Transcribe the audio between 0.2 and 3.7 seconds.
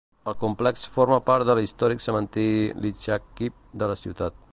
El complex forma part de l'històric cementiri Lychakiv